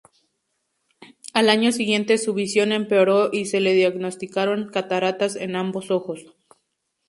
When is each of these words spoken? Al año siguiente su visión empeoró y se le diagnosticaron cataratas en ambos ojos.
Al 1.31 1.47
año 1.49 1.71
siguiente 1.71 2.17
su 2.17 2.33
visión 2.33 2.71
empeoró 2.71 3.29
y 3.31 3.45
se 3.45 3.59
le 3.59 3.73
diagnosticaron 3.73 4.71
cataratas 4.71 5.35
en 5.35 5.55
ambos 5.55 5.91
ojos. 5.91 6.25